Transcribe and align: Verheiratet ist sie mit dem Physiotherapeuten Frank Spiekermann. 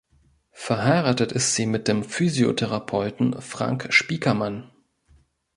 Verheiratet 0.55 1.31
ist 1.31 1.53
sie 1.53 1.67
mit 1.67 1.87
dem 1.87 2.03
Physiotherapeuten 2.03 3.39
Frank 3.39 3.93
Spiekermann. 3.93 4.71